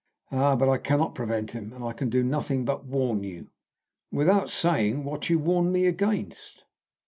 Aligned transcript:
"Ah, 0.31 0.55
but 0.55 0.67
I 0.67 0.79
cannot 0.79 1.13
prevent 1.13 1.51
him, 1.51 1.71
and 1.73 1.83
I 1.83 1.93
can 1.93 2.09
do 2.09 2.23
nothing 2.23 2.65
but 2.65 2.85
warn 2.85 3.23
you." 3.23 3.51
"Without 4.11 4.49
saying 4.49 5.03
what 5.03 5.29
you 5.29 5.37
warn 5.37 5.71
me 5.71 5.85
against." 5.85 6.65